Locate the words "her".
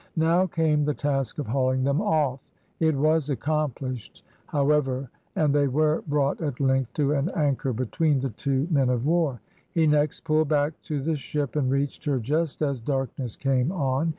12.05-12.17